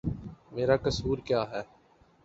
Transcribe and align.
میرا 0.51 0.75
قصور 0.77 1.17
کیا 1.27 1.41
ہے؟ 1.51 1.61